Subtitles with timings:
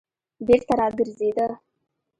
[0.45, 1.47] بېرته راگرځېده.